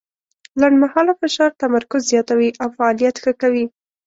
لنډمهاله 0.61 1.13
فشار 1.21 1.51
تمرکز 1.61 2.01
زیاتوي 2.11 2.49
او 2.63 2.67
فعالیت 2.77 3.15
ښه 3.23 3.31
کوي. 3.41 3.65